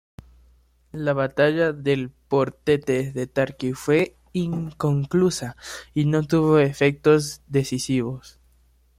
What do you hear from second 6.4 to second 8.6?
efectos decisivos.